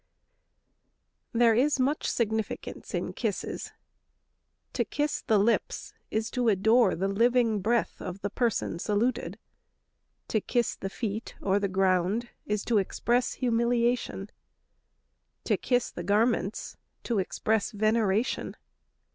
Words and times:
There 1.31 1.53
is 1.53 1.79
much 1.79 2.09
significance 2.09 2.95
in 2.95 3.13
kisses. 3.13 3.71
To 4.73 4.83
kiss 4.83 5.21
the 5.21 5.37
lips 5.37 5.93
is 6.09 6.31
to 6.31 6.49
adore 6.49 6.95
the 6.95 7.07
living 7.07 7.59
breath 7.59 8.01
of 8.01 8.21
the 8.21 8.31
person 8.31 8.79
saluted; 8.79 9.37
to 10.27 10.41
kiss 10.41 10.75
the 10.75 10.89
feet 10.89 11.35
or 11.39 11.59
the 11.59 11.67
ground 11.67 12.29
is 12.47 12.65
to 12.65 12.79
express 12.79 13.33
humiliation; 13.33 14.31
to 15.43 15.55
kiss 15.55 15.91
the 15.91 16.01
garments 16.01 16.77
to 17.03 17.19
express 17.19 17.71
veneration. 17.71 18.55